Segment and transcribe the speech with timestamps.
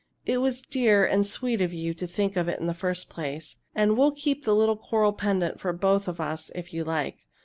[0.25, 3.57] It was dear and sweet of you to think of it in the first place
[3.75, 7.17] and we'll keep the little coral pendant for both of us if you like.